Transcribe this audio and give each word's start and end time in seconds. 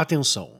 Atenção! 0.00 0.52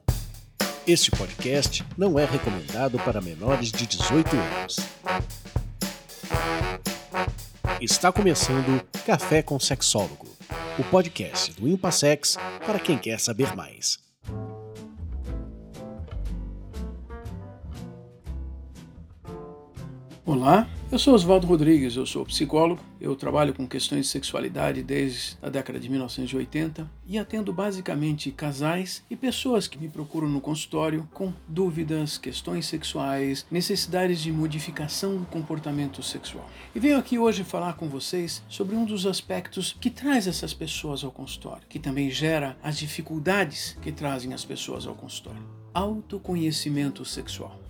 Este 0.85 1.09
podcast 1.11 1.85
não 1.97 2.19
é 2.19 2.25
recomendado 2.25 2.99
para 2.99 3.21
menores 3.21 3.71
de 3.71 3.87
18 3.87 4.35
anos. 4.35 4.75
Está 7.79 8.11
começando 8.11 8.85
Café 9.05 9.41
com 9.41 9.57
Sexólogo, 9.57 10.27
o 10.77 10.83
podcast 10.83 11.53
do 11.53 11.69
Impassex 11.69 12.35
para 12.65 12.79
quem 12.79 12.97
quer 12.97 13.17
saber 13.17 13.55
mais. 13.55 13.97
Olá, 20.25 20.67
eu 20.91 20.97
sou 20.97 21.13
Oswaldo 21.13 21.45
Rodrigues, 21.45 21.95
eu 21.95 22.05
sou 22.05 22.25
psicólogo, 22.25 22.81
eu 22.99 23.15
trabalho 23.15 23.53
com 23.53 23.67
questões 23.67 24.07
de 24.07 24.11
sexualidade 24.11 24.81
desde 24.81 25.37
a 25.39 25.47
década 25.47 25.79
de 25.79 25.87
1980 25.87 26.89
e 27.05 27.19
atendo 27.19 27.53
basicamente 27.53 28.31
casais 28.31 29.03
e 29.07 29.15
pessoas 29.15 29.67
que 29.67 29.77
me 29.77 29.87
procuram 29.87 30.27
no 30.27 30.41
consultório 30.41 31.07
com 31.13 31.31
dúvidas, 31.47 32.17
questões 32.17 32.65
sexuais, 32.65 33.45
necessidades 33.51 34.19
de 34.19 34.31
modificação 34.31 35.15
do 35.17 35.25
comportamento 35.25 36.01
sexual. 36.01 36.49
E 36.73 36.79
venho 36.79 36.97
aqui 36.97 37.19
hoje 37.19 37.43
falar 37.43 37.73
com 37.73 37.87
vocês 37.87 38.41
sobre 38.49 38.75
um 38.75 38.83
dos 38.83 39.05
aspectos 39.05 39.77
que 39.79 39.91
traz 39.91 40.25
essas 40.25 40.55
pessoas 40.55 41.03
ao 41.03 41.11
consultório, 41.11 41.67
que 41.69 41.77
também 41.77 42.09
gera 42.09 42.57
as 42.63 42.79
dificuldades 42.79 43.77
que 43.79 43.91
trazem 43.91 44.33
as 44.33 44.43
pessoas 44.43 44.87
ao 44.87 44.95
consultório. 44.95 45.43
Autoconhecimento 45.71 47.05
sexual. 47.05 47.68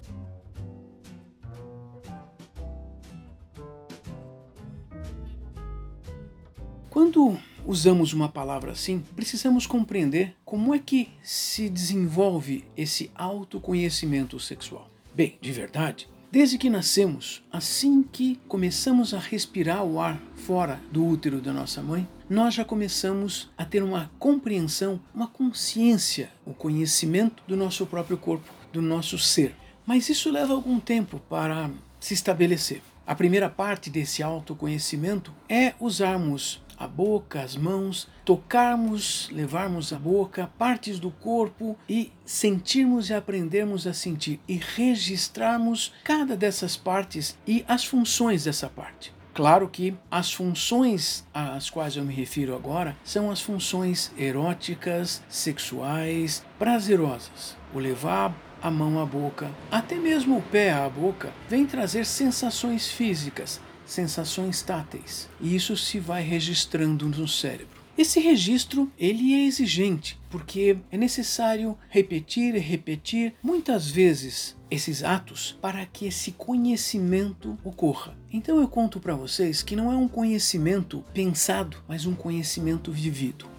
Quando 6.89 7.37
usamos 7.67 8.13
uma 8.13 8.27
palavra 8.27 8.71
assim, 8.71 9.03
precisamos 9.15 9.67
compreender 9.67 10.35
como 10.43 10.73
é 10.73 10.79
que 10.79 11.09
se 11.21 11.69
desenvolve 11.69 12.65
esse 12.75 13.11
autoconhecimento 13.13 14.39
sexual. 14.39 14.89
Bem, 15.13 15.37
de 15.39 15.51
verdade, 15.51 16.09
desde 16.31 16.57
que 16.57 16.67
nascemos, 16.67 17.43
assim 17.51 18.01
que 18.01 18.39
começamos 18.47 19.13
a 19.13 19.19
respirar 19.19 19.83
o 19.83 19.99
ar 19.99 20.19
fora 20.33 20.81
do 20.91 21.05
útero 21.05 21.39
da 21.39 21.53
nossa 21.53 21.79
mãe, 21.79 22.07
nós 22.27 22.55
já 22.55 22.65
começamos 22.65 23.51
a 23.55 23.63
ter 23.63 23.83
uma 23.83 24.09
compreensão, 24.17 24.99
uma 25.13 25.27
consciência, 25.27 26.31
o 26.43 26.55
conhecimento 26.55 27.43
do 27.47 27.55
nosso 27.55 27.85
próprio 27.85 28.17
corpo, 28.17 28.51
do 28.73 28.81
nosso 28.81 29.19
ser. 29.19 29.53
Mas 29.85 30.09
isso 30.09 30.31
leva 30.31 30.53
algum 30.53 30.79
tempo 30.79 31.21
para 31.29 31.69
se 31.99 32.15
estabelecer. 32.15 32.81
A 33.05 33.13
primeira 33.13 33.49
parte 33.49 33.89
desse 33.89 34.21
autoconhecimento 34.23 35.33
é 35.47 35.73
usarmos 35.79 36.61
a 36.79 36.87
boca, 36.87 37.41
as 37.41 37.57
mãos, 37.57 38.07
tocarmos, 38.23 39.29
levarmos 39.31 39.91
a 39.91 39.99
boca 39.99 40.49
partes 40.57 40.97
do 40.97 41.11
corpo 41.11 41.77
e 41.87 42.11
sentirmos 42.25 43.09
e 43.09 43.13
aprendermos 43.13 43.85
a 43.85 43.93
sentir 43.93 44.39
e 44.47 44.55
registrarmos 44.55 45.93
cada 46.03 46.37
dessas 46.37 46.77
partes 46.77 47.37
e 47.45 47.65
as 47.67 47.83
funções 47.83 48.45
dessa 48.45 48.69
parte. 48.69 49.13
Claro 49.33 49.69
que 49.69 49.95
as 50.09 50.33
funções 50.33 51.25
às 51.33 51.69
quais 51.69 51.95
eu 51.95 52.03
me 52.03 52.13
refiro 52.13 52.55
agora 52.55 52.95
são 53.03 53.29
as 53.29 53.41
funções 53.41 54.11
eróticas, 54.17 55.21
sexuais, 55.29 56.43
prazerosas. 56.57 57.55
O 57.73 57.79
levar 57.79 58.35
a 58.61 58.69
mão 58.69 58.99
à 58.99 59.05
boca, 59.05 59.49
até 59.71 59.95
mesmo 59.95 60.37
o 60.37 60.41
pé 60.41 60.73
à 60.73 60.89
boca, 60.89 61.31
vem 61.47 61.65
trazer 61.65 62.05
sensações 62.05 62.89
físicas, 62.89 63.61
sensações 63.89 64.61
táteis. 64.61 65.27
E 65.41 65.55
isso 65.55 65.75
se 65.75 65.99
vai 65.99 66.21
registrando 66.23 67.07
no 67.07 67.27
cérebro. 67.27 67.79
Esse 67.97 68.21
registro 68.21 68.89
ele 68.97 69.33
é 69.33 69.45
exigente 69.45 70.17
porque 70.29 70.77
é 70.89 70.97
necessário 70.97 71.77
repetir 71.89 72.55
e 72.55 72.59
repetir 72.59 73.33
muitas 73.43 73.89
vezes 73.89 74.55
esses 74.71 75.03
atos 75.03 75.57
para 75.61 75.85
que 75.85 76.05
esse 76.05 76.31
conhecimento 76.31 77.57
ocorra. 77.61 78.17
Então 78.31 78.61
eu 78.61 78.69
conto 78.69 79.01
para 79.01 79.15
vocês 79.15 79.61
que 79.61 79.75
não 79.75 79.91
é 79.91 79.97
um 79.97 80.07
conhecimento 80.07 81.03
pensado, 81.13 81.83
mas 81.89 82.05
um 82.05 82.15
conhecimento 82.15 82.89
vivido. 82.89 83.58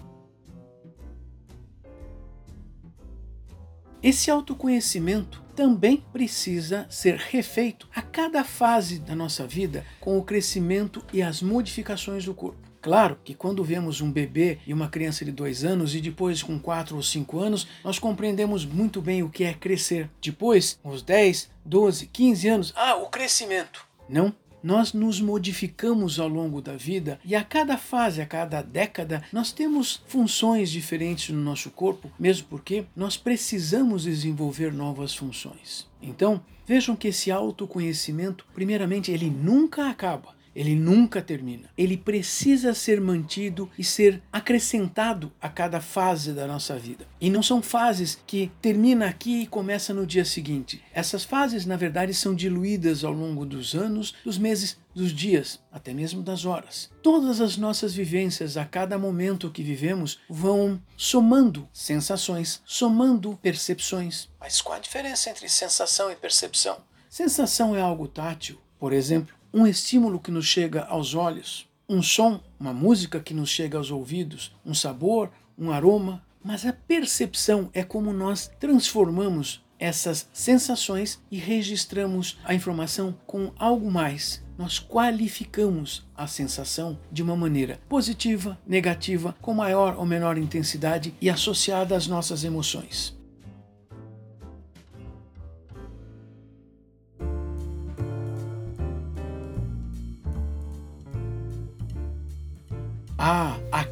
Esse 4.03 4.31
autoconhecimento 4.31 5.43
também 5.55 6.03
precisa 6.11 6.87
ser 6.89 7.17
refeito 7.17 7.87
a 7.93 8.01
cada 8.01 8.43
fase 8.43 8.97
da 8.97 9.15
nossa 9.15 9.45
vida 9.45 9.85
com 9.99 10.17
o 10.17 10.23
crescimento 10.23 11.05
e 11.13 11.21
as 11.21 11.39
modificações 11.43 12.25
do 12.25 12.33
corpo. 12.33 12.57
Claro 12.81 13.19
que 13.23 13.35
quando 13.35 13.63
vemos 13.63 14.01
um 14.01 14.11
bebê 14.11 14.57
e 14.65 14.73
uma 14.73 14.89
criança 14.89 15.23
de 15.23 15.31
dois 15.31 15.63
anos 15.63 15.93
e 15.93 16.01
depois 16.01 16.41
com 16.41 16.57
quatro 16.57 16.95
ou 16.95 17.03
cinco 17.03 17.37
anos, 17.37 17.67
nós 17.83 17.99
compreendemos 17.99 18.65
muito 18.65 18.99
bem 18.99 19.21
o 19.21 19.29
que 19.29 19.43
é 19.43 19.53
crescer. 19.53 20.09
Depois, 20.19 20.79
os 20.83 21.03
10, 21.03 21.51
12, 21.63 22.07
15 22.07 22.47
anos, 22.47 22.73
ah, 22.75 22.95
o 22.95 23.05
crescimento. 23.05 23.85
Não, 24.09 24.33
nós 24.63 24.93
nos 24.93 25.19
modificamos 25.19 26.19
ao 26.19 26.27
longo 26.27 26.61
da 26.61 26.75
vida 26.75 27.19
e 27.23 27.35
a 27.35 27.43
cada 27.43 27.77
fase, 27.77 28.21
a 28.21 28.25
cada 28.25 28.61
década, 28.61 29.23
nós 29.31 29.51
temos 29.51 30.01
funções 30.07 30.69
diferentes 30.69 31.33
no 31.33 31.41
nosso 31.41 31.69
corpo, 31.71 32.11
mesmo 32.19 32.47
porque 32.49 32.85
nós 32.95 33.17
precisamos 33.17 34.03
desenvolver 34.03 34.71
novas 34.71 35.15
funções. 35.15 35.87
Então, 36.01 36.41
vejam 36.65 36.95
que 36.95 37.07
esse 37.09 37.31
autoconhecimento, 37.31 38.45
primeiramente, 38.53 39.11
ele 39.11 39.29
nunca 39.29 39.89
acaba. 39.89 40.40
Ele 40.55 40.75
nunca 40.75 41.21
termina. 41.21 41.69
Ele 41.77 41.97
precisa 41.97 42.73
ser 42.73 42.99
mantido 42.99 43.69
e 43.77 43.83
ser 43.83 44.21
acrescentado 44.31 45.31
a 45.41 45.49
cada 45.49 45.79
fase 45.79 46.33
da 46.33 46.47
nossa 46.47 46.77
vida. 46.77 47.07
E 47.19 47.29
não 47.29 47.41
são 47.41 47.61
fases 47.61 48.19
que 48.27 48.51
termina 48.61 49.07
aqui 49.07 49.41
e 49.41 49.47
começa 49.47 49.93
no 49.93 50.05
dia 50.05 50.25
seguinte. 50.25 50.83
Essas 50.93 51.23
fases, 51.23 51.65
na 51.65 51.77
verdade, 51.77 52.13
são 52.13 52.35
diluídas 52.35 53.03
ao 53.03 53.13
longo 53.13 53.45
dos 53.45 53.73
anos, 53.73 54.13
dos 54.23 54.37
meses, 54.37 54.77
dos 54.93 55.13
dias, 55.13 55.59
até 55.71 55.93
mesmo 55.93 56.21
das 56.21 56.45
horas. 56.45 56.89
Todas 57.01 57.39
as 57.39 57.57
nossas 57.57 57.93
vivências, 57.93 58.57
a 58.57 58.65
cada 58.65 58.97
momento 58.97 59.49
que 59.49 59.63
vivemos, 59.63 60.19
vão 60.29 60.81
somando 60.97 61.67
sensações, 61.71 62.61
somando 62.65 63.37
percepções. 63.41 64.29
Mas 64.39 64.61
qual 64.61 64.77
a 64.77 64.81
diferença 64.81 65.29
entre 65.29 65.47
sensação 65.47 66.11
e 66.11 66.15
percepção? 66.15 66.77
Sensação 67.09 67.75
é 67.75 67.81
algo 67.81 68.07
tátil, 68.07 68.59
por 68.79 68.93
exemplo, 68.93 69.35
um 69.53 69.67
estímulo 69.67 70.19
que 70.19 70.31
nos 70.31 70.45
chega 70.45 70.83
aos 70.83 71.13
olhos, 71.13 71.67
um 71.87 72.01
som, 72.01 72.39
uma 72.59 72.73
música 72.73 73.19
que 73.19 73.33
nos 73.33 73.49
chega 73.49 73.77
aos 73.77 73.91
ouvidos, 73.91 74.55
um 74.65 74.73
sabor, 74.73 75.29
um 75.57 75.71
aroma, 75.71 76.23
mas 76.43 76.65
a 76.65 76.73
percepção 76.73 77.69
é 77.73 77.83
como 77.83 78.13
nós 78.13 78.49
transformamos 78.59 79.63
essas 79.77 80.29
sensações 80.31 81.19
e 81.29 81.37
registramos 81.37 82.39
a 82.43 82.53
informação 82.53 83.15
com 83.25 83.51
algo 83.57 83.91
mais. 83.91 84.43
Nós 84.57 84.79
qualificamos 84.79 86.07
a 86.15 86.27
sensação 86.27 86.99
de 87.11 87.23
uma 87.23 87.35
maneira 87.35 87.81
positiva, 87.89 88.59
negativa, 88.65 89.35
com 89.41 89.55
maior 89.55 89.95
ou 89.97 90.05
menor 90.05 90.37
intensidade 90.37 91.13
e 91.19 91.29
associada 91.29 91.95
às 91.95 92.05
nossas 92.05 92.43
emoções. 92.43 93.19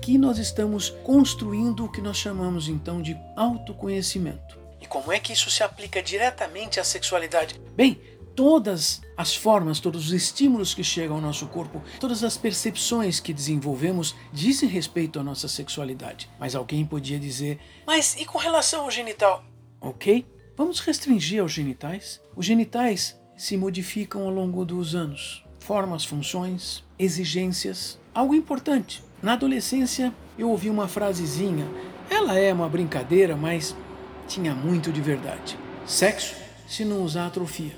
Aqui 0.09 0.17
nós 0.17 0.39
estamos 0.39 0.89
construindo 1.03 1.85
o 1.85 1.91
que 1.91 2.01
nós 2.01 2.17
chamamos 2.17 2.67
então 2.67 2.99
de 2.99 3.15
autoconhecimento. 3.35 4.57
E 4.81 4.87
como 4.87 5.11
é 5.11 5.19
que 5.19 5.33
isso 5.33 5.51
se 5.51 5.61
aplica 5.61 6.01
diretamente 6.01 6.79
à 6.79 6.83
sexualidade? 6.83 7.61
Bem, 7.75 8.01
todas 8.35 9.01
as 9.15 9.35
formas, 9.35 9.79
todos 9.79 10.07
os 10.07 10.11
estímulos 10.11 10.73
que 10.73 10.83
chegam 10.83 11.17
ao 11.17 11.21
nosso 11.21 11.45
corpo, 11.45 11.83
todas 11.99 12.23
as 12.23 12.35
percepções 12.35 13.19
que 13.19 13.31
desenvolvemos 13.31 14.15
dizem 14.33 14.67
respeito 14.67 15.19
à 15.19 15.23
nossa 15.23 15.47
sexualidade. 15.47 16.27
Mas 16.39 16.55
alguém 16.55 16.83
podia 16.83 17.19
dizer: 17.19 17.59
Mas 17.85 18.19
e 18.19 18.25
com 18.25 18.39
relação 18.39 18.85
ao 18.85 18.91
genital? 18.91 19.43
Ok, 19.79 20.25
vamos 20.57 20.79
restringir 20.79 21.39
aos 21.39 21.51
genitais. 21.51 22.19
Os 22.35 22.47
genitais 22.47 23.15
se 23.37 23.55
modificam 23.55 24.23
ao 24.23 24.31
longo 24.31 24.65
dos 24.65 24.95
anos. 24.95 25.45
Formas, 25.59 26.03
funções, 26.03 26.83
exigências. 26.97 27.99
Algo 28.11 28.33
importante. 28.33 29.07
Na 29.21 29.33
adolescência, 29.33 30.13
eu 30.37 30.49
ouvi 30.49 30.69
uma 30.69 30.87
frasezinha. 30.87 31.67
Ela 32.09 32.39
é 32.39 32.53
uma 32.53 32.69
brincadeira, 32.69 33.35
mas 33.35 33.75
tinha 34.27 34.55
muito 34.55 34.93
de 34.93 35.01
verdade. 35.01 35.57
Sexo, 35.85 36.35
se 36.67 36.85
não 36.85 37.03
usar, 37.03 37.27
atrofia. 37.27 37.75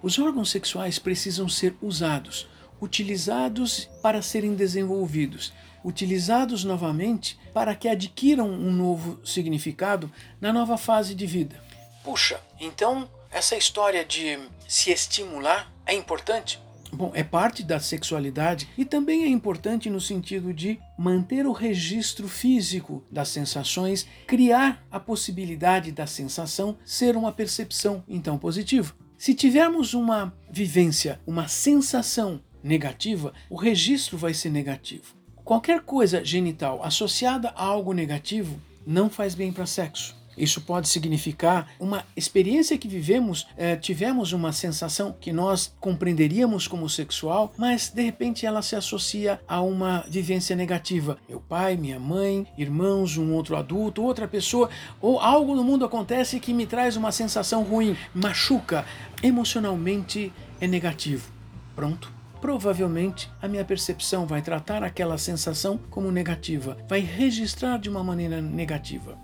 Os 0.00 0.18
órgãos 0.20 0.50
sexuais 0.50 0.98
precisam 0.98 1.48
ser 1.48 1.74
usados, 1.82 2.48
utilizados 2.80 3.90
para 4.00 4.22
serem 4.22 4.54
desenvolvidos, 4.54 5.52
utilizados 5.84 6.62
novamente 6.62 7.36
para 7.52 7.74
que 7.74 7.88
adquiram 7.88 8.48
um 8.48 8.70
novo 8.70 9.20
significado 9.24 10.10
na 10.40 10.52
nova 10.52 10.78
fase 10.78 11.12
de 11.12 11.26
vida. 11.26 11.60
Puxa, 12.04 12.40
então 12.60 13.10
essa 13.32 13.56
história 13.56 14.04
de 14.04 14.38
se 14.68 14.92
estimular 14.92 15.72
é 15.84 15.92
importante? 15.92 16.60
Bom, 16.92 17.12
é 17.14 17.22
parte 17.22 17.62
da 17.62 17.78
sexualidade 17.78 18.68
e 18.76 18.84
também 18.84 19.24
é 19.24 19.28
importante 19.28 19.90
no 19.90 20.00
sentido 20.00 20.54
de 20.54 20.80
manter 20.98 21.46
o 21.46 21.52
registro 21.52 22.26
físico 22.26 23.04
das 23.10 23.28
sensações, 23.28 24.06
criar 24.26 24.84
a 24.90 24.98
possibilidade 24.98 25.92
da 25.92 26.06
sensação 26.06 26.78
ser 26.84 27.16
uma 27.16 27.30
percepção 27.30 28.02
então 28.08 28.38
positiva. 28.38 28.94
Se 29.18 29.34
tivermos 29.34 29.94
uma 29.94 30.32
vivência, 30.50 31.20
uma 31.26 31.46
sensação 31.46 32.40
negativa, 32.62 33.32
o 33.50 33.56
registro 33.56 34.16
vai 34.16 34.32
ser 34.32 34.50
negativo. 34.50 35.14
Qualquer 35.44 35.80
coisa 35.82 36.24
genital 36.24 36.82
associada 36.82 37.50
a 37.50 37.64
algo 37.64 37.92
negativo 37.92 38.60
não 38.86 39.10
faz 39.10 39.34
bem 39.34 39.52
para 39.52 39.66
sexo. 39.66 40.17
Isso 40.38 40.60
pode 40.60 40.88
significar 40.88 41.68
uma 41.80 42.04
experiência 42.16 42.78
que 42.78 42.86
vivemos, 42.86 43.46
eh, 43.56 43.76
tivemos 43.76 44.32
uma 44.32 44.52
sensação 44.52 45.14
que 45.20 45.32
nós 45.32 45.74
compreenderíamos 45.80 46.68
como 46.68 46.88
sexual, 46.88 47.52
mas 47.58 47.90
de 47.90 48.02
repente 48.02 48.46
ela 48.46 48.62
se 48.62 48.76
associa 48.76 49.40
a 49.48 49.60
uma 49.60 50.04
vivência 50.08 50.54
negativa. 50.54 51.18
Meu 51.28 51.40
pai, 51.40 51.76
minha 51.76 51.98
mãe, 51.98 52.46
irmãos, 52.56 53.16
um 53.16 53.34
outro 53.34 53.56
adulto, 53.56 54.02
outra 54.02 54.28
pessoa, 54.28 54.70
ou 55.00 55.18
algo 55.18 55.56
no 55.56 55.64
mundo 55.64 55.84
acontece 55.84 56.38
que 56.38 56.54
me 56.54 56.66
traz 56.66 56.96
uma 56.96 57.10
sensação 57.10 57.64
ruim, 57.64 57.96
machuca, 58.14 58.86
emocionalmente 59.22 60.32
é 60.60 60.66
negativo. 60.66 61.30
Pronto 61.74 62.18
provavelmente 62.40 63.28
a 63.42 63.48
minha 63.48 63.64
percepção 63.64 64.26
vai 64.26 64.40
tratar 64.40 64.82
aquela 64.82 65.18
sensação 65.18 65.78
como 65.90 66.10
negativa, 66.10 66.76
vai 66.88 67.00
registrar 67.00 67.78
de 67.78 67.88
uma 67.88 68.04
maneira 68.04 68.40
negativa. 68.40 69.18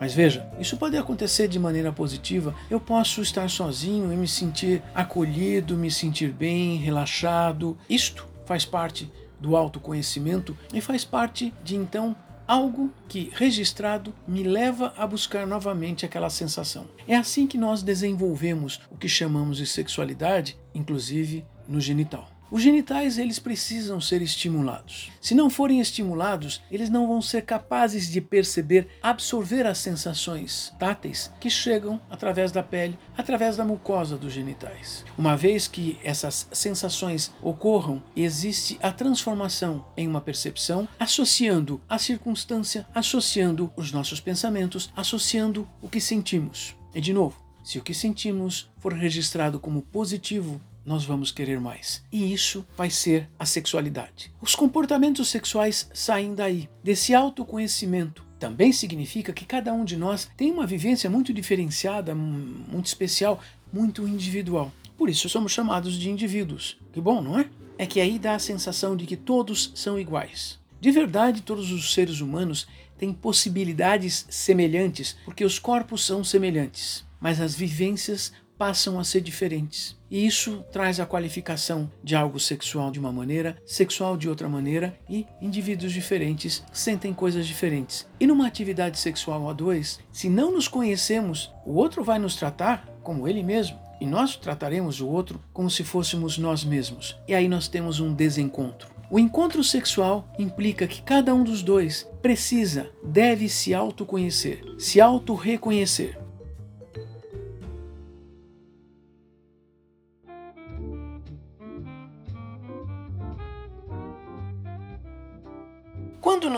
Mas 0.00 0.14
veja, 0.14 0.50
isso 0.58 0.78
pode 0.78 0.96
acontecer 0.96 1.46
de 1.46 1.58
maneira 1.58 1.92
positiva. 1.92 2.54
Eu 2.70 2.80
posso 2.80 3.20
estar 3.20 3.50
sozinho 3.50 4.10
e 4.10 4.16
me 4.16 4.26
sentir 4.26 4.82
acolhido, 4.94 5.76
me 5.76 5.90
sentir 5.90 6.32
bem, 6.32 6.78
relaxado. 6.78 7.76
Isto 7.86 8.26
faz 8.46 8.64
parte 8.64 9.12
do 9.38 9.54
autoconhecimento 9.54 10.56
e 10.72 10.80
faz 10.80 11.04
parte 11.04 11.52
de 11.62 11.76
então 11.76 12.16
algo 12.48 12.90
que, 13.08 13.30
registrado, 13.34 14.12
me 14.26 14.42
leva 14.42 14.92
a 14.96 15.06
buscar 15.06 15.46
novamente 15.46 16.04
aquela 16.04 16.30
sensação. 16.30 16.86
É 17.06 17.14
assim 17.14 17.46
que 17.46 17.58
nós 17.58 17.82
desenvolvemos 17.82 18.80
o 18.90 18.96
que 18.96 19.08
chamamos 19.08 19.58
de 19.58 19.66
sexualidade, 19.66 20.58
inclusive 20.74 21.44
no 21.68 21.80
genital. 21.80 22.26
Os 22.50 22.62
genitais 22.62 23.16
eles 23.16 23.38
precisam 23.38 24.00
ser 24.00 24.20
estimulados. 24.22 25.12
Se 25.20 25.36
não 25.36 25.48
forem 25.48 25.80
estimulados, 25.80 26.60
eles 26.68 26.90
não 26.90 27.06
vão 27.06 27.22
ser 27.22 27.42
capazes 27.42 28.10
de 28.10 28.20
perceber, 28.20 28.88
absorver 29.00 29.66
as 29.66 29.78
sensações 29.78 30.72
táteis 30.76 31.32
que 31.38 31.48
chegam 31.48 32.00
através 32.10 32.50
da 32.50 32.62
pele, 32.62 32.98
através 33.16 33.56
da 33.56 33.64
mucosa 33.64 34.16
dos 34.16 34.32
genitais. 34.32 35.04
Uma 35.16 35.36
vez 35.36 35.68
que 35.68 35.96
essas 36.02 36.48
sensações 36.50 37.32
ocorram, 37.40 38.02
existe 38.16 38.78
a 38.82 38.90
transformação 38.90 39.86
em 39.96 40.08
uma 40.08 40.20
percepção, 40.20 40.88
associando 40.98 41.80
a 41.88 41.98
circunstância, 41.98 42.84
associando 42.92 43.72
os 43.76 43.92
nossos 43.92 44.18
pensamentos, 44.18 44.92
associando 44.96 45.68
o 45.80 45.88
que 45.88 46.00
sentimos. 46.00 46.74
E 46.92 47.00
de 47.00 47.12
novo, 47.12 47.40
se 47.62 47.78
o 47.78 47.82
que 47.82 47.94
sentimos 47.94 48.68
for 48.78 48.92
registrado 48.92 49.60
como 49.60 49.82
positivo, 49.82 50.60
nós 50.84 51.04
vamos 51.04 51.30
querer 51.30 51.60
mais. 51.60 52.02
E 52.10 52.32
isso 52.32 52.66
vai 52.76 52.90
ser 52.90 53.28
a 53.38 53.46
sexualidade. 53.46 54.32
Os 54.40 54.54
comportamentos 54.54 55.28
sexuais 55.28 55.88
saem 55.92 56.34
daí, 56.34 56.68
desse 56.82 57.14
autoconhecimento. 57.14 58.24
Também 58.38 58.72
significa 58.72 59.32
que 59.32 59.44
cada 59.44 59.72
um 59.72 59.84
de 59.84 59.96
nós 59.96 60.30
tem 60.36 60.50
uma 60.50 60.66
vivência 60.66 61.10
muito 61.10 61.32
diferenciada, 61.32 62.14
muito 62.14 62.86
especial, 62.86 63.40
muito 63.72 64.08
individual. 64.08 64.72
Por 64.96 65.08
isso 65.08 65.28
somos 65.28 65.52
chamados 65.52 65.98
de 65.98 66.10
indivíduos. 66.10 66.78
Que 66.92 67.00
bom, 67.00 67.20
não 67.20 67.38
é? 67.38 67.48
É 67.78 67.86
que 67.86 68.00
aí 68.00 68.18
dá 68.18 68.34
a 68.34 68.38
sensação 68.38 68.96
de 68.96 69.06
que 69.06 69.16
todos 69.16 69.72
são 69.74 69.98
iguais. 69.98 70.58
De 70.80 70.90
verdade, 70.90 71.42
todos 71.42 71.70
os 71.70 71.92
seres 71.92 72.20
humanos 72.20 72.66
têm 72.98 73.12
possibilidades 73.12 74.26
semelhantes, 74.28 75.16
porque 75.24 75.44
os 75.44 75.58
corpos 75.58 76.04
são 76.04 76.22
semelhantes, 76.22 77.04
mas 77.18 77.40
as 77.40 77.54
vivências 77.54 78.32
passam 78.60 79.00
a 79.00 79.04
ser 79.04 79.22
diferentes. 79.22 79.96
E 80.10 80.26
isso 80.26 80.62
traz 80.70 81.00
a 81.00 81.06
qualificação 81.06 81.90
de 82.04 82.14
algo 82.14 82.38
sexual 82.38 82.90
de 82.90 83.00
uma 83.00 83.10
maneira, 83.10 83.56
sexual 83.64 84.18
de 84.18 84.28
outra 84.28 84.50
maneira, 84.50 84.94
e 85.08 85.26
indivíduos 85.40 85.94
diferentes 85.94 86.62
sentem 86.70 87.14
coisas 87.14 87.46
diferentes. 87.46 88.06
E 88.20 88.26
numa 88.26 88.46
atividade 88.46 88.98
sexual 88.98 89.48
a 89.48 89.54
dois, 89.54 89.98
se 90.12 90.28
não 90.28 90.52
nos 90.52 90.68
conhecemos, 90.68 91.50
o 91.64 91.72
outro 91.72 92.04
vai 92.04 92.18
nos 92.18 92.36
tratar 92.36 92.86
como 93.02 93.26
ele 93.26 93.42
mesmo. 93.42 93.78
E 93.98 94.04
nós 94.04 94.36
trataremos 94.36 95.00
o 95.00 95.08
outro 95.08 95.40
como 95.54 95.70
se 95.70 95.82
fôssemos 95.82 96.36
nós 96.36 96.62
mesmos. 96.62 97.16
E 97.26 97.34
aí 97.34 97.48
nós 97.48 97.66
temos 97.66 97.98
um 97.98 98.12
desencontro. 98.12 98.90
O 99.10 99.18
encontro 99.18 99.64
sexual 99.64 100.28
implica 100.38 100.86
que 100.86 101.00
cada 101.00 101.34
um 101.34 101.42
dos 101.42 101.62
dois 101.62 102.06
precisa, 102.20 102.90
deve 103.02 103.48
se 103.48 103.72
autoconhecer, 103.72 104.62
se 104.78 105.00
auto-reconhecer. 105.00 106.19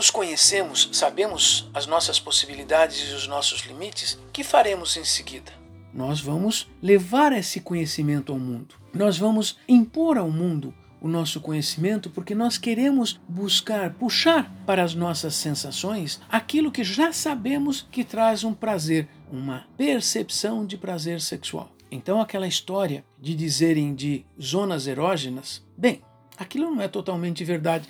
Nos 0.02 0.10
conhecemos, 0.10 0.88
sabemos 0.90 1.70
as 1.72 1.86
nossas 1.86 2.18
possibilidades 2.18 3.08
e 3.08 3.14
os 3.14 3.28
nossos 3.28 3.60
limites, 3.60 4.18
que 4.32 4.42
faremos 4.42 4.96
em 4.96 5.04
seguida? 5.04 5.52
Nós 5.94 6.20
vamos 6.20 6.68
levar 6.82 7.32
esse 7.32 7.60
conhecimento 7.60 8.32
ao 8.32 8.38
mundo. 8.38 8.74
Nós 8.92 9.16
vamos 9.16 9.56
impor 9.68 10.18
ao 10.18 10.28
mundo 10.28 10.74
o 11.00 11.06
nosso 11.06 11.40
conhecimento 11.40 12.10
porque 12.10 12.34
nós 12.34 12.58
queremos 12.58 13.20
buscar, 13.28 13.94
puxar 13.94 14.52
para 14.66 14.82
as 14.82 14.92
nossas 14.92 15.36
sensações 15.36 16.20
aquilo 16.28 16.72
que 16.72 16.82
já 16.82 17.12
sabemos 17.12 17.86
que 17.88 18.02
traz 18.02 18.42
um 18.42 18.52
prazer, 18.52 19.08
uma 19.30 19.68
percepção 19.76 20.66
de 20.66 20.76
prazer 20.76 21.20
sexual. 21.20 21.70
Então, 21.92 22.20
aquela 22.20 22.48
história 22.48 23.04
de 23.20 23.36
dizerem 23.36 23.94
de 23.94 24.26
zonas 24.40 24.88
erógenas, 24.88 25.64
bem, 25.78 26.02
aquilo 26.36 26.74
não 26.74 26.82
é 26.82 26.88
totalmente 26.88 27.44
verdade. 27.44 27.88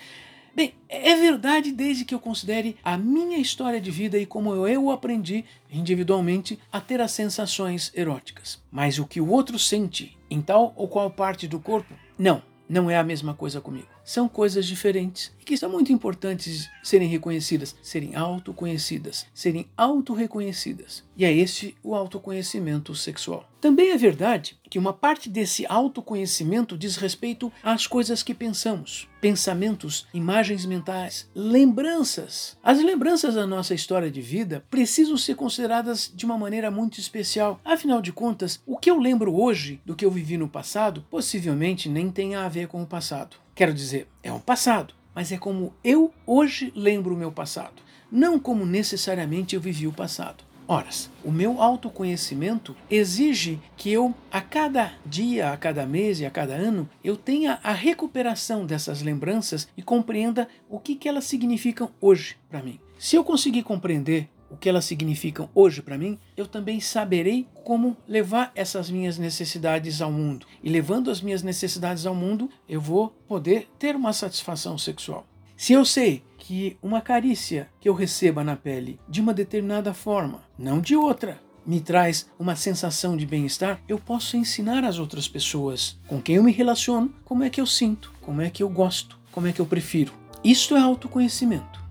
Bem, 0.54 0.74
é 0.86 1.14
verdade 1.16 1.72
desde 1.72 2.04
que 2.04 2.14
eu 2.14 2.20
considere 2.20 2.76
a 2.84 2.98
minha 2.98 3.38
história 3.38 3.80
de 3.80 3.90
vida 3.90 4.18
e 4.18 4.26
como 4.26 4.66
eu 4.66 4.90
aprendi 4.90 5.46
individualmente 5.70 6.58
a 6.70 6.78
ter 6.78 7.00
as 7.00 7.12
sensações 7.12 7.90
eróticas. 7.94 8.62
Mas 8.70 8.98
o 8.98 9.06
que 9.06 9.20
o 9.20 9.30
outro 9.30 9.58
sente 9.58 10.18
em 10.30 10.42
tal 10.42 10.74
ou 10.76 10.88
qual 10.88 11.10
parte 11.10 11.48
do 11.48 11.58
corpo, 11.58 11.94
não, 12.18 12.42
não 12.68 12.90
é 12.90 12.98
a 12.98 13.04
mesma 13.04 13.32
coisa 13.32 13.62
comigo. 13.62 13.91
São 14.12 14.28
coisas 14.28 14.66
diferentes 14.66 15.32
e 15.40 15.42
que 15.42 15.56
são 15.56 15.70
muito 15.70 15.90
importantes 15.90 16.68
serem 16.82 17.08
reconhecidas, 17.08 17.74
serem 17.80 18.14
autoconhecidas, 18.14 19.24
serem 19.32 19.66
autorreconhecidas. 19.74 21.02
E 21.16 21.24
é 21.24 21.32
esse 21.32 21.74
o 21.82 21.94
autoconhecimento 21.94 22.94
sexual. 22.94 23.48
Também 23.58 23.90
é 23.90 23.96
verdade 23.96 24.58
que 24.68 24.78
uma 24.78 24.92
parte 24.92 25.30
desse 25.30 25.64
autoconhecimento 25.66 26.76
diz 26.76 26.96
respeito 26.96 27.50
às 27.62 27.86
coisas 27.86 28.22
que 28.22 28.34
pensamos, 28.34 29.08
pensamentos, 29.18 30.06
imagens 30.12 30.66
mentais, 30.66 31.26
lembranças. 31.34 32.58
As 32.62 32.84
lembranças 32.84 33.34
da 33.34 33.46
nossa 33.46 33.72
história 33.72 34.10
de 34.10 34.20
vida 34.20 34.62
precisam 34.68 35.16
ser 35.16 35.36
consideradas 35.36 36.12
de 36.14 36.26
uma 36.26 36.36
maneira 36.36 36.70
muito 36.70 37.00
especial. 37.00 37.58
Afinal 37.64 38.02
de 38.02 38.12
contas, 38.12 38.60
o 38.66 38.76
que 38.76 38.90
eu 38.90 38.98
lembro 38.98 39.34
hoje 39.34 39.80
do 39.86 39.96
que 39.96 40.04
eu 40.04 40.10
vivi 40.10 40.36
no 40.36 40.48
passado 40.48 41.02
possivelmente 41.08 41.88
nem 41.88 42.10
tenha 42.10 42.44
a 42.44 42.48
ver 42.48 42.68
com 42.68 42.82
o 42.82 42.86
passado. 42.86 43.36
Quero 43.62 43.72
dizer, 43.72 44.08
é 44.24 44.32
o 44.32 44.40
passado, 44.40 44.92
mas 45.14 45.30
é 45.30 45.38
como 45.38 45.72
eu 45.84 46.12
hoje 46.26 46.72
lembro 46.74 47.14
o 47.14 47.16
meu 47.16 47.30
passado, 47.30 47.80
não 48.10 48.36
como 48.36 48.66
necessariamente 48.66 49.54
eu 49.54 49.60
vivi 49.60 49.86
o 49.86 49.92
passado. 49.92 50.42
Ora, 50.66 50.88
o 51.24 51.30
meu 51.30 51.62
autoconhecimento 51.62 52.74
exige 52.90 53.60
que 53.76 53.92
eu, 53.92 54.12
a 54.32 54.40
cada 54.40 54.94
dia, 55.06 55.52
a 55.52 55.56
cada 55.56 55.86
mês 55.86 56.18
e 56.18 56.26
a 56.26 56.30
cada 56.30 56.54
ano, 56.54 56.90
eu 57.04 57.16
tenha 57.16 57.60
a 57.62 57.72
recuperação 57.72 58.66
dessas 58.66 59.00
lembranças 59.00 59.68
e 59.76 59.82
compreenda 59.82 60.48
o 60.68 60.80
que, 60.80 60.96
que 60.96 61.08
elas 61.08 61.26
significam 61.26 61.88
hoje 62.00 62.36
para 62.50 62.64
mim. 62.64 62.80
Se 62.98 63.14
eu 63.14 63.22
conseguir 63.22 63.62
compreender 63.62 64.28
o 64.52 64.56
que 64.56 64.68
elas 64.68 64.84
significam 64.84 65.48
hoje 65.54 65.80
para 65.80 65.96
mim, 65.96 66.18
eu 66.36 66.46
também 66.46 66.78
saberei 66.78 67.48
como 67.64 67.96
levar 68.06 68.52
essas 68.54 68.90
minhas 68.90 69.16
necessidades 69.16 70.02
ao 70.02 70.12
mundo. 70.12 70.46
E 70.62 70.68
levando 70.68 71.10
as 71.10 71.22
minhas 71.22 71.42
necessidades 71.42 72.04
ao 72.04 72.14
mundo, 72.14 72.50
eu 72.68 72.80
vou 72.80 73.08
poder 73.26 73.68
ter 73.78 73.96
uma 73.96 74.12
satisfação 74.12 74.76
sexual. 74.76 75.26
Se 75.56 75.72
eu 75.72 75.84
sei 75.84 76.22
que 76.36 76.76
uma 76.82 77.00
carícia 77.00 77.68
que 77.80 77.88
eu 77.88 77.94
receba 77.94 78.44
na 78.44 78.56
pele 78.56 79.00
de 79.08 79.20
uma 79.20 79.32
determinada 79.32 79.94
forma, 79.94 80.42
não 80.58 80.80
de 80.80 80.94
outra, 80.94 81.40
me 81.64 81.80
traz 81.80 82.28
uma 82.38 82.56
sensação 82.56 83.16
de 83.16 83.24
bem-estar, 83.24 83.80
eu 83.88 83.98
posso 83.98 84.36
ensinar 84.36 84.84
às 84.84 84.98
outras 84.98 85.28
pessoas 85.28 85.98
com 86.08 86.20
quem 86.20 86.36
eu 86.36 86.42
me 86.42 86.52
relaciono 86.52 87.14
como 87.24 87.44
é 87.44 87.50
que 87.50 87.60
eu 87.60 87.66
sinto, 87.66 88.12
como 88.20 88.42
é 88.42 88.50
que 88.50 88.62
eu 88.62 88.68
gosto, 88.68 89.18
como 89.30 89.46
é 89.46 89.52
que 89.52 89.60
eu 89.60 89.66
prefiro. 89.66 90.12
Isto 90.44 90.76
é 90.76 90.80
autoconhecimento. 90.80 91.81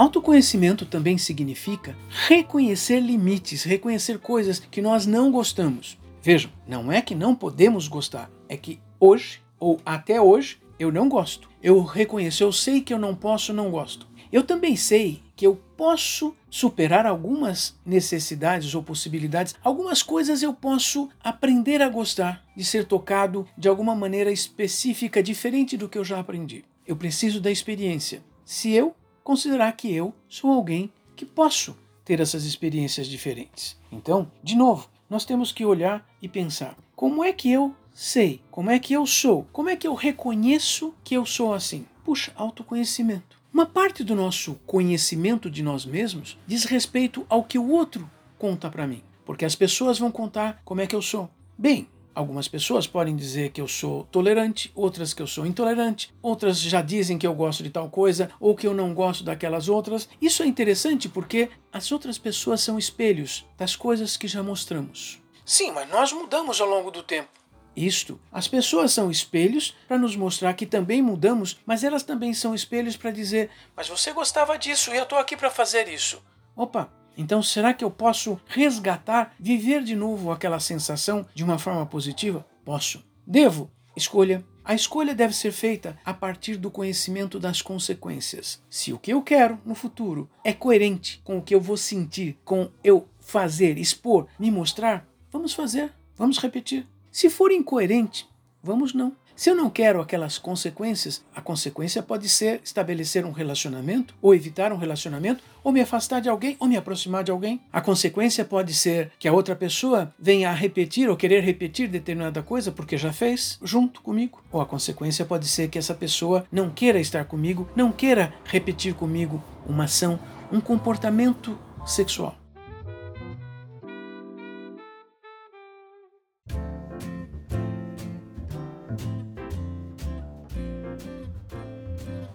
Autoconhecimento 0.00 0.86
também 0.86 1.18
significa 1.18 1.94
reconhecer 2.26 3.00
limites, 3.00 3.64
reconhecer 3.64 4.18
coisas 4.18 4.58
que 4.58 4.80
nós 4.80 5.04
não 5.04 5.30
gostamos. 5.30 5.98
Vejam, 6.22 6.50
não 6.66 6.90
é 6.90 7.02
que 7.02 7.14
não 7.14 7.34
podemos 7.34 7.86
gostar, 7.86 8.30
é 8.48 8.56
que 8.56 8.80
hoje 8.98 9.42
ou 9.58 9.78
até 9.84 10.18
hoje 10.18 10.58
eu 10.78 10.90
não 10.90 11.06
gosto. 11.06 11.50
Eu 11.62 11.82
reconheço, 11.82 12.42
eu 12.42 12.50
sei 12.50 12.80
que 12.80 12.94
eu 12.94 12.98
não 12.98 13.14
posso, 13.14 13.52
não 13.52 13.70
gosto. 13.70 14.06
Eu 14.32 14.42
também 14.42 14.74
sei 14.74 15.20
que 15.36 15.46
eu 15.46 15.60
posso 15.76 16.34
superar 16.48 17.04
algumas 17.04 17.78
necessidades 17.84 18.74
ou 18.74 18.82
possibilidades, 18.82 19.54
algumas 19.62 20.02
coisas 20.02 20.42
eu 20.42 20.54
posso 20.54 21.10
aprender 21.22 21.82
a 21.82 21.90
gostar 21.90 22.42
de 22.56 22.64
ser 22.64 22.86
tocado 22.86 23.46
de 23.54 23.68
alguma 23.68 23.94
maneira 23.94 24.32
específica, 24.32 25.22
diferente 25.22 25.76
do 25.76 25.90
que 25.90 25.98
eu 25.98 26.04
já 26.06 26.18
aprendi. 26.18 26.64
Eu 26.86 26.96
preciso 26.96 27.38
da 27.38 27.50
experiência. 27.50 28.22
Se 28.46 28.72
eu 28.72 28.96
considerar 29.30 29.70
que 29.76 29.94
eu 29.94 30.12
sou 30.28 30.50
alguém 30.50 30.92
que 31.14 31.24
posso 31.24 31.76
ter 32.04 32.18
essas 32.18 32.44
experiências 32.44 33.06
diferentes. 33.06 33.78
Então, 33.92 34.28
de 34.42 34.56
novo, 34.56 34.90
nós 35.08 35.24
temos 35.24 35.52
que 35.52 35.64
olhar 35.64 36.04
e 36.20 36.28
pensar: 36.28 36.76
como 36.96 37.22
é 37.22 37.32
que 37.32 37.48
eu 37.48 37.72
sei? 37.94 38.42
Como 38.50 38.72
é 38.72 38.80
que 38.80 38.92
eu 38.92 39.06
sou? 39.06 39.46
Como 39.52 39.68
é 39.68 39.76
que 39.76 39.86
eu 39.86 39.94
reconheço 39.94 40.92
que 41.04 41.14
eu 41.14 41.24
sou 41.24 41.54
assim? 41.54 41.86
Puxa, 42.04 42.32
autoconhecimento. 42.34 43.38
Uma 43.54 43.66
parte 43.66 44.02
do 44.02 44.16
nosso 44.16 44.56
conhecimento 44.66 45.48
de 45.48 45.62
nós 45.62 45.86
mesmos 45.86 46.36
diz 46.44 46.64
respeito 46.64 47.24
ao 47.28 47.44
que 47.44 47.56
o 47.56 47.70
outro 47.70 48.10
conta 48.36 48.68
para 48.68 48.84
mim, 48.84 49.00
porque 49.24 49.44
as 49.44 49.54
pessoas 49.54 49.96
vão 49.96 50.10
contar 50.10 50.60
como 50.64 50.80
é 50.80 50.88
que 50.88 50.96
eu 50.96 51.02
sou. 51.02 51.30
Bem, 51.56 51.86
Algumas 52.14 52.48
pessoas 52.48 52.86
podem 52.86 53.14
dizer 53.14 53.50
que 53.50 53.60
eu 53.60 53.68
sou 53.68 54.04
tolerante, 54.10 54.70
outras 54.74 55.14
que 55.14 55.22
eu 55.22 55.26
sou 55.26 55.46
intolerante, 55.46 56.12
outras 56.20 56.60
já 56.60 56.82
dizem 56.82 57.16
que 57.16 57.26
eu 57.26 57.34
gosto 57.34 57.62
de 57.62 57.70
tal 57.70 57.88
coisa 57.88 58.30
ou 58.40 58.56
que 58.56 58.66
eu 58.66 58.74
não 58.74 58.92
gosto 58.92 59.22
daquelas 59.22 59.68
outras. 59.68 60.08
Isso 60.20 60.42
é 60.42 60.46
interessante 60.46 61.08
porque 61.08 61.50
as 61.72 61.92
outras 61.92 62.18
pessoas 62.18 62.60
são 62.60 62.78
espelhos 62.78 63.46
das 63.56 63.76
coisas 63.76 64.16
que 64.16 64.26
já 64.26 64.42
mostramos. 64.42 65.20
Sim, 65.44 65.70
mas 65.72 65.88
nós 65.88 66.12
mudamos 66.12 66.60
ao 66.60 66.68
longo 66.68 66.90
do 66.90 67.02
tempo. 67.02 67.28
Isto, 67.76 68.20
as 68.32 68.48
pessoas 68.48 68.92
são 68.92 69.10
espelhos 69.10 69.76
para 69.86 69.96
nos 69.96 70.16
mostrar 70.16 70.54
que 70.54 70.66
também 70.66 71.00
mudamos, 71.00 71.58
mas 71.64 71.84
elas 71.84 72.02
também 72.02 72.34
são 72.34 72.54
espelhos 72.54 72.96
para 72.96 73.12
dizer: 73.12 73.50
Mas 73.76 73.88
você 73.88 74.12
gostava 74.12 74.58
disso 74.58 74.92
e 74.92 74.96
eu 74.96 75.04
estou 75.04 75.18
aqui 75.18 75.36
para 75.36 75.50
fazer 75.50 75.88
isso. 75.88 76.20
Opa, 76.56 76.92
então, 77.20 77.42
será 77.42 77.74
que 77.74 77.84
eu 77.84 77.90
posso 77.90 78.40
resgatar, 78.46 79.34
viver 79.38 79.84
de 79.84 79.94
novo 79.94 80.32
aquela 80.32 80.58
sensação 80.58 81.26
de 81.34 81.44
uma 81.44 81.58
forma 81.58 81.84
positiva? 81.84 82.46
Posso. 82.64 83.04
Devo? 83.26 83.70
Escolha. 83.94 84.42
A 84.64 84.74
escolha 84.74 85.14
deve 85.14 85.36
ser 85.36 85.52
feita 85.52 85.98
a 86.02 86.14
partir 86.14 86.56
do 86.56 86.70
conhecimento 86.70 87.38
das 87.38 87.60
consequências. 87.60 88.62
Se 88.70 88.94
o 88.94 88.98
que 88.98 89.12
eu 89.12 89.20
quero 89.20 89.60
no 89.66 89.74
futuro 89.74 90.30
é 90.42 90.54
coerente 90.54 91.20
com 91.22 91.36
o 91.36 91.42
que 91.42 91.54
eu 91.54 91.60
vou 91.60 91.76
sentir, 91.76 92.38
com 92.42 92.70
eu 92.82 93.06
fazer, 93.20 93.76
expor, 93.76 94.26
me 94.38 94.50
mostrar, 94.50 95.06
vamos 95.30 95.52
fazer, 95.52 95.92
vamos 96.16 96.38
repetir. 96.38 96.86
Se 97.12 97.28
for 97.28 97.52
incoerente, 97.52 98.26
vamos 98.62 98.94
não. 98.94 99.14
Se 99.40 99.48
eu 99.48 99.54
não 99.54 99.70
quero 99.70 100.02
aquelas 100.02 100.36
consequências, 100.36 101.24
a 101.34 101.40
consequência 101.40 102.02
pode 102.02 102.28
ser 102.28 102.60
estabelecer 102.62 103.24
um 103.24 103.32
relacionamento, 103.32 104.14
ou 104.20 104.34
evitar 104.34 104.70
um 104.70 104.76
relacionamento, 104.76 105.42
ou 105.64 105.72
me 105.72 105.80
afastar 105.80 106.20
de 106.20 106.28
alguém, 106.28 106.58
ou 106.60 106.68
me 106.68 106.76
aproximar 106.76 107.24
de 107.24 107.30
alguém. 107.30 107.58
A 107.72 107.80
consequência 107.80 108.44
pode 108.44 108.74
ser 108.74 109.10
que 109.18 109.26
a 109.26 109.32
outra 109.32 109.56
pessoa 109.56 110.14
venha 110.18 110.50
a 110.50 110.52
repetir 110.52 111.08
ou 111.08 111.16
querer 111.16 111.42
repetir 111.42 111.88
determinada 111.88 112.42
coisa 112.42 112.70
porque 112.70 112.98
já 112.98 113.14
fez 113.14 113.58
junto 113.62 114.02
comigo. 114.02 114.42
Ou 114.52 114.60
a 114.60 114.66
consequência 114.66 115.24
pode 115.24 115.48
ser 115.48 115.70
que 115.70 115.78
essa 115.78 115.94
pessoa 115.94 116.44
não 116.52 116.68
queira 116.68 117.00
estar 117.00 117.24
comigo, 117.24 117.66
não 117.74 117.90
queira 117.90 118.34
repetir 118.44 118.92
comigo 118.92 119.42
uma 119.66 119.84
ação, 119.84 120.20
um 120.52 120.60
comportamento 120.60 121.58
sexual. 121.86 122.39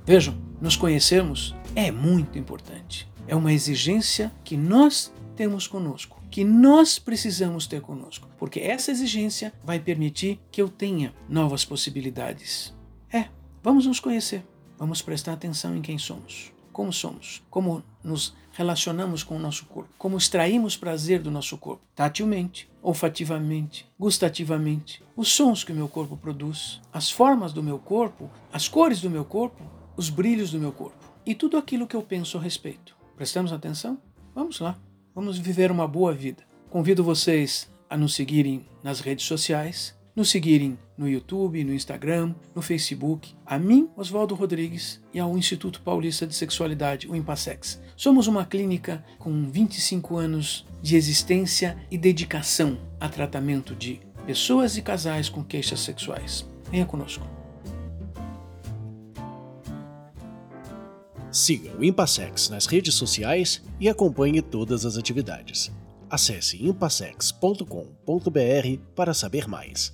Vejam, 0.05 0.37
nos 0.61 0.75
conhecermos 0.75 1.55
é 1.75 1.89
muito 1.89 2.37
importante. 2.37 3.09
É 3.27 3.35
uma 3.35 3.51
exigência 3.51 4.31
que 4.43 4.55
nós 4.55 5.11
temos 5.35 5.65
conosco, 5.65 6.21
que 6.29 6.43
nós 6.43 6.99
precisamos 6.99 7.65
ter 7.65 7.81
conosco, 7.81 8.29
porque 8.37 8.59
essa 8.59 8.91
exigência 8.91 9.51
vai 9.63 9.79
permitir 9.79 10.39
que 10.51 10.61
eu 10.61 10.69
tenha 10.69 11.11
novas 11.27 11.65
possibilidades. 11.65 12.71
É, 13.11 13.29
vamos 13.63 13.87
nos 13.87 13.99
conhecer, 13.99 14.45
vamos 14.77 15.01
prestar 15.01 15.33
atenção 15.33 15.75
em 15.75 15.81
quem 15.81 15.97
somos, 15.97 16.53
como 16.71 16.93
somos, 16.93 17.41
como 17.49 17.83
nos 18.03 18.35
relacionamos 18.51 19.23
com 19.23 19.35
o 19.35 19.39
nosso 19.39 19.65
corpo, 19.65 19.89
como 19.97 20.17
extraímos 20.17 20.77
prazer 20.77 21.19
do 21.19 21.31
nosso 21.31 21.57
corpo, 21.57 21.81
tatilmente, 21.95 22.69
olfativamente, 22.79 23.87
gustativamente, 23.99 25.03
os 25.17 25.29
sons 25.29 25.63
que 25.63 25.71
o 25.71 25.75
meu 25.75 25.89
corpo 25.89 26.15
produz, 26.15 26.79
as 26.93 27.09
formas 27.09 27.51
do 27.51 27.63
meu 27.63 27.79
corpo, 27.79 28.29
as 28.53 28.67
cores 28.67 29.01
do 29.01 29.09
meu 29.09 29.25
corpo 29.25 29.74
os 29.97 30.09
brilhos 30.09 30.51
do 30.51 30.59
meu 30.59 30.71
corpo 30.71 31.13
e 31.25 31.33
tudo 31.33 31.57
aquilo 31.57 31.87
que 31.87 31.95
eu 31.95 32.01
penso 32.01 32.37
a 32.37 32.41
respeito. 32.41 32.95
Prestamos 33.15 33.51
atenção? 33.51 33.97
Vamos 34.33 34.59
lá, 34.59 34.77
vamos 35.13 35.37
viver 35.37 35.71
uma 35.71 35.87
boa 35.87 36.13
vida. 36.13 36.43
Convido 36.69 37.03
vocês 37.03 37.69
a 37.89 37.97
nos 37.97 38.13
seguirem 38.13 38.65
nas 38.83 38.99
redes 38.99 39.25
sociais, 39.25 39.95
nos 40.15 40.29
seguirem 40.29 40.77
no 40.97 41.07
YouTube, 41.07 41.63
no 41.63 41.73
Instagram, 41.73 42.33
no 42.53 42.61
Facebook, 42.61 43.33
a 43.45 43.59
mim, 43.59 43.89
Oswaldo 43.97 44.33
Rodrigues, 44.33 45.01
e 45.13 45.19
ao 45.19 45.37
Instituto 45.37 45.81
Paulista 45.81 46.25
de 46.25 46.33
Sexualidade, 46.33 47.07
o 47.07 47.15
Impassex. 47.15 47.81
Somos 47.97 48.27
uma 48.27 48.45
clínica 48.45 49.03
com 49.19 49.49
25 49.49 50.15
anos 50.17 50.65
de 50.81 50.95
existência 50.95 51.77
e 51.91 51.97
dedicação 51.97 52.77
a 52.99 53.09
tratamento 53.09 53.75
de 53.75 53.99
pessoas 54.25 54.77
e 54.77 54.81
casais 54.81 55.29
com 55.29 55.43
queixas 55.43 55.81
sexuais. 55.81 56.45
Venha 56.71 56.85
conosco. 56.85 57.34
Siga 61.45 61.77
o 61.77 61.83
Impassex 61.83 62.49
nas 62.49 62.65
redes 62.65 62.95
sociais 62.95 63.61
e 63.79 63.87
acompanhe 63.87 64.41
todas 64.41 64.83
as 64.83 64.97
atividades. 64.97 65.71
Acesse 66.09 66.57
impassex.com.br 66.65 68.79
para 68.95 69.13
saber 69.13 69.47
mais. 69.47 69.93